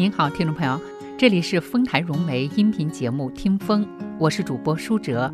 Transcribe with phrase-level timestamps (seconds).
[0.00, 0.80] 您好，听众朋友，
[1.18, 3.84] 这里是丰台融媒音频节目《听风》，
[4.18, 5.30] 我是主播舒哲。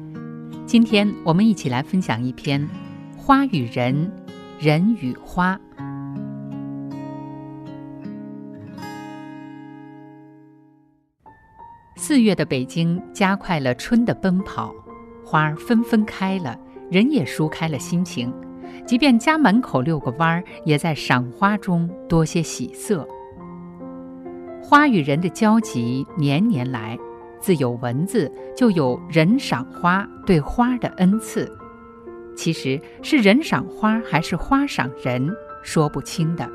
[0.66, 2.60] 今天我们一起来分享一篇
[3.16, 4.10] 《花与人，
[4.58, 5.56] 人与花》。
[11.94, 14.74] 四月的北京加快了春的奔跑，
[15.24, 16.58] 花儿纷纷开了，
[16.90, 18.34] 人也舒开了心情。
[18.84, 23.06] 即便家门口遛个弯儿，也在赏花中多些喜色。
[24.68, 26.98] 花与人的交集年年来，
[27.38, 31.48] 自有文字，就有人赏花对花的恩赐。
[32.34, 36.50] 其实是人赏花还是花赏人，说不清的。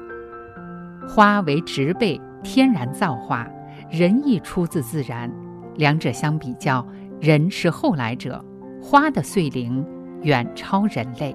[1.07, 3.47] 花为植被，天然造化；
[3.89, 5.31] 人亦出自自然。
[5.77, 6.85] 两者相比较，
[7.21, 8.43] 人是后来者，
[8.83, 9.87] 花的岁龄
[10.21, 11.33] 远超人类。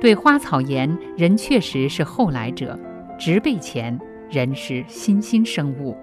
[0.00, 2.78] 对花草言，人确实是后来者，
[3.18, 4.00] 植被前。
[4.30, 5.96] 人是新兴生物。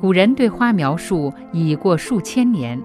[0.00, 2.82] 古人对花描述已过数千年，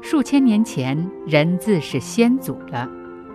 [0.00, 2.88] 数千年前人自是先祖了。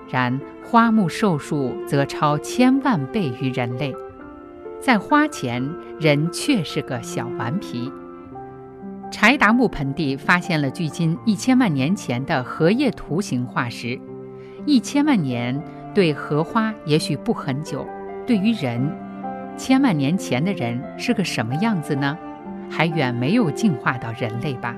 [0.09, 3.93] 然花木寿数则超千万倍于人类，
[4.79, 5.69] 在花前，
[5.99, 7.91] 人却是个小顽皮。
[9.11, 13.99] 柴达木盆地发现了距今一千万年前的荷叶图形化石，
[14.65, 15.61] 一千万年
[15.93, 17.85] 对荷花也许不很久，
[18.25, 18.89] 对于人。
[19.57, 22.17] 千万年前的人是个什么样子呢？
[22.69, 24.75] 还远没有进化到人类吧。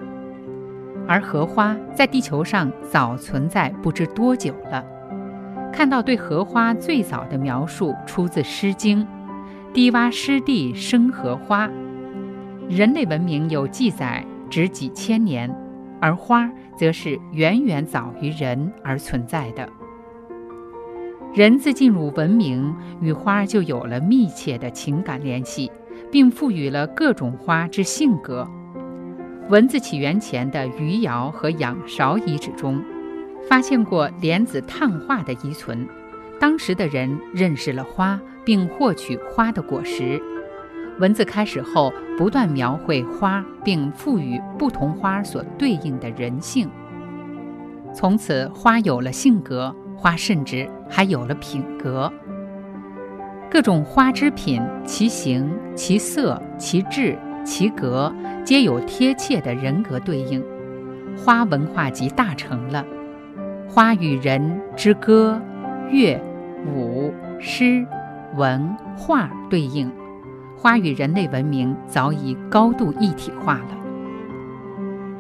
[1.08, 4.86] 而荷花在地球上早存在不知多久了。
[5.74, 9.04] 看到对荷花最早的描述出自《诗经》
[9.74, 11.70] ：“低洼湿地生荷花。”
[12.70, 15.54] 人类文明有记载只几千年，
[16.00, 19.68] 而花则是远远早于人而存在的。
[21.34, 25.72] 人自进入文明，与花就有了密切的情感联系，
[26.12, 28.48] 并赋予了各种花之性格。
[29.48, 32.84] 文字起源前的余姚和仰韶遗址中，
[33.48, 35.88] 发现过莲子碳化的遗存。
[36.40, 40.20] 当时的人认识了花，并获取花的果实。
[41.00, 46.68] 文字开始后，不断描绘花，并赋予不同花所对应的人性。
[47.94, 49.76] 从此，花有了性格。
[50.00, 52.10] 花甚至还有了品格，
[53.52, 58.10] 各种花之品，其形、其色、其质、其格，
[58.46, 60.42] 皆有贴切的人格对应。
[61.18, 62.86] 花文化即大成了。
[63.68, 65.38] 花与人之歌、
[65.92, 66.18] 乐、
[66.66, 67.86] 舞、诗、
[68.38, 69.92] 文、画对应，
[70.56, 73.78] 花与人类文明早已高度一体化了。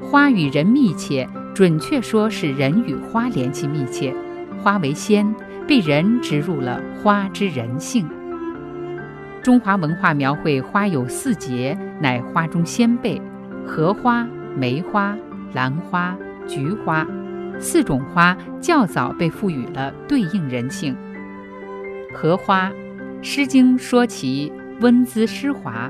[0.01, 4.15] 花与人密切，准确说是人与花联系密切。
[4.57, 5.33] 花为仙，
[5.67, 8.09] 被人植入了花之人性。
[9.41, 13.21] 中华文化描绘花有四节，乃花中先辈：
[13.65, 15.17] 荷花、梅花、
[15.53, 17.07] 兰花、菊花，
[17.59, 20.95] 四种花较早被赋予了对应人性。
[22.13, 22.69] 荷花，
[23.21, 24.51] 《诗经》说其
[24.81, 25.89] 温姿湿滑，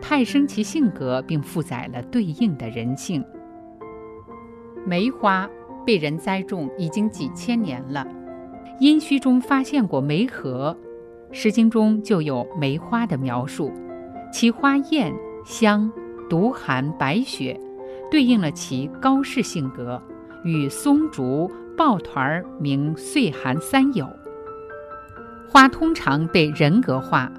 [0.00, 3.24] 派生其性格，并负载了对应的人性。
[4.84, 5.48] 梅花。
[5.88, 8.06] 被人栽种已经几千年了，
[8.78, 10.76] 殷墟中发现过梅核，
[11.34, 13.72] 《诗经》中就有梅花的描述，
[14.30, 15.10] 其花艳
[15.46, 15.90] 香，
[16.28, 17.58] 独含白雪，
[18.10, 19.98] 对应了其高士性格，
[20.44, 24.06] 与松竹、抱团名岁寒三友。
[25.48, 27.32] 花通常被人格化，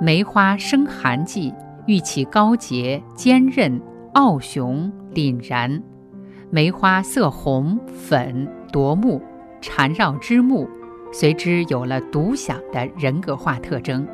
[0.00, 1.52] 梅花生寒季，
[1.84, 3.78] 喻其高洁、坚韧、
[4.14, 5.82] 傲雄、凛然。
[6.54, 9.22] 梅花色红粉夺目，
[9.62, 10.68] 缠绕枝木，
[11.10, 14.06] 随之有了独享的人格化特征。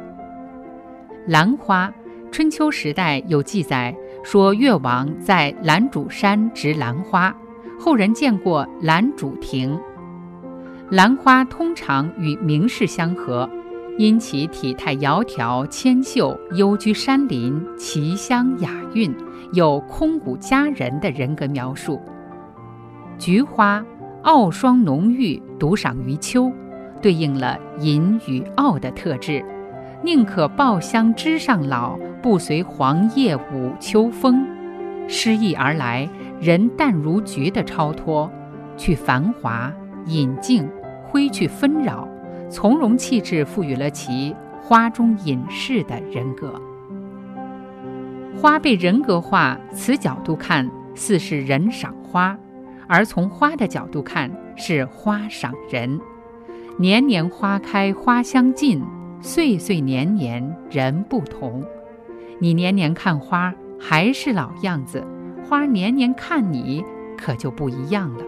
[1.27, 1.93] 兰花，
[2.31, 7.37] 春秋时代有记载说越王在兰主山植兰花，
[7.77, 9.77] 后人见过兰主亭。
[10.91, 13.51] 兰花通常与名士相合，
[13.99, 19.13] 因其体态窈窕纤秀，幽居山林，奇香雅韵，
[19.55, 22.01] 有空谷佳人的人格描述。
[23.19, 23.85] 菊花
[24.23, 26.53] 傲霜浓郁，独赏于秋，
[27.03, 29.45] 对应了隐与傲的特质。
[30.03, 34.47] 宁可抱香枝上老，不随黄叶舞秋风。
[35.09, 36.09] 诗意而来，
[36.41, 38.31] 人淡如菊的超脱，
[38.77, 39.73] 去繁华，
[40.07, 40.69] 隐静，
[41.03, 42.07] 挥去纷扰，
[42.49, 46.61] 从容气质赋予了其花中隐士的人格。
[48.37, 52.39] 花被人格化，此角度看，似是人赏花。
[52.89, 56.01] 而从花的角度看，是花赏人。
[56.79, 58.83] 年年花开花相近，
[59.21, 61.63] 岁岁年年人不同。
[62.39, 65.05] 你年年看花还是老样子，
[65.45, 66.83] 花年年看你
[67.17, 68.25] 可就不一样了。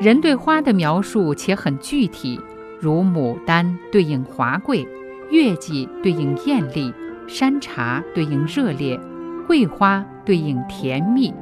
[0.00, 2.38] 人对花的描述且很具体，
[2.80, 4.86] 如牡丹对应华贵，
[5.30, 6.92] 月季对应艳丽，
[7.26, 9.00] 山茶对应热烈，
[9.46, 11.32] 桂花对应甜蜜，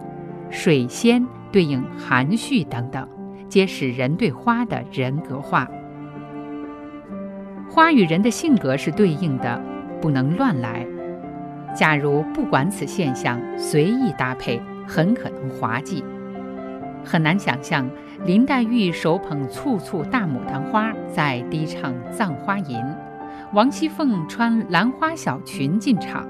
[0.52, 3.08] 水仙对应含蓄等等，
[3.48, 5.66] 皆是人对花的人格化。
[7.70, 9.58] 花与人的性格是对应的，
[9.98, 10.86] 不能乱来。
[11.74, 16.04] 假如不管此现象，随意搭配，很可能滑稽。
[17.02, 17.88] 很难想象
[18.26, 22.78] 林黛玉手捧簇簇大牡丹花在低唱《葬花吟》，
[23.54, 26.28] 王熙凤穿兰花小裙进场，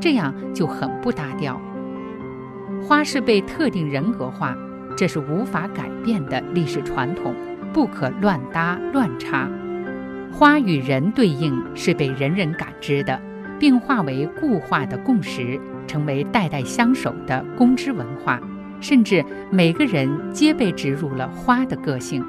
[0.00, 1.60] 这样就很不搭调。
[2.82, 4.56] 花是被特定人格化，
[4.96, 7.34] 这是无法改变的历史传统，
[7.72, 9.48] 不可乱搭乱插。
[10.32, 13.20] 花与人对应是被人人感知的，
[13.58, 18.40] 并化为固化的共识，成为代代相守的公知文化。
[18.80, 22.24] 甚至每个人皆被植入了花的个性。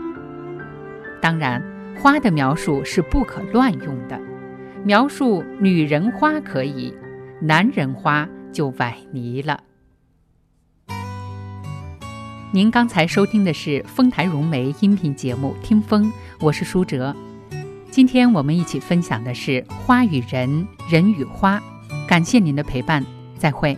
[1.21, 1.63] 当然，
[1.97, 4.19] 花的描述是不可乱用的，
[4.83, 6.93] 描述女人花可以，
[7.39, 9.57] 男人花就崴泥了。
[12.53, 16.03] 您刚才收听的是丰台融媒音频节目《听风》，
[16.41, 17.15] 我是舒哲。
[17.89, 21.63] 今天我们一起分享的是花与人，人与花。
[22.05, 23.05] 感谢您的陪伴，
[23.37, 23.77] 再会。